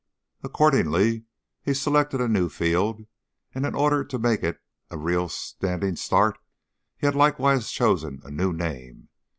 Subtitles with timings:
[0.41, 1.25] Accordingly,
[1.61, 3.05] he had selected a new field,
[3.53, 6.39] and, in order to make it a real standing start,
[6.97, 9.09] he had likewise chosen a new name.